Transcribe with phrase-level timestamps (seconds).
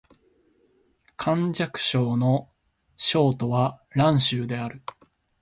[1.15, 2.49] 甘粛省の
[2.97, 4.81] 省都は蘭州である